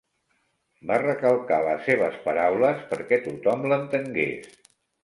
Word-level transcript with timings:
Va 0.91 0.97
recalcar 1.03 1.59
les 1.67 1.85
seves 1.91 2.19
paraules 2.25 2.83
perquè 2.95 3.23
tothom 3.29 3.71
l'entengués. 3.75 4.55